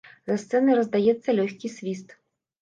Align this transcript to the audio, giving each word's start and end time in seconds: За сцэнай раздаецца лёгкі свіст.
За 0.29 0.35
сцэнай 0.43 0.73
раздаецца 0.79 1.35
лёгкі 1.41 1.73
свіст. 1.77 2.17